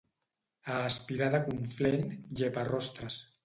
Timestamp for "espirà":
0.93-1.29